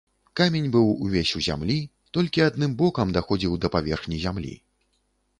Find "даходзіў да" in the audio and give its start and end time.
3.17-3.71